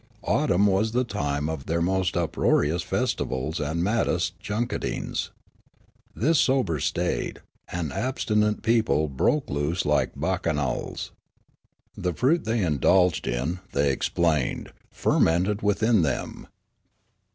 [0.23, 5.29] Autumn was the time of their most up roarious festivals and maddest junketings.
[6.15, 7.39] This sober, staid,
[7.71, 11.11] and abstinent people broke loose like bacchanals.
[11.95, 16.47] The fruit they indulged in, they explained, fermented within them.